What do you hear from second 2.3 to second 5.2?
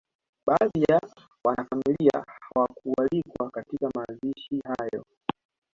hawakualikwa katika mazishi hayo